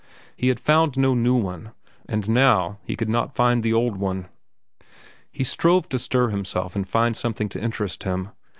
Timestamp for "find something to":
6.89-7.61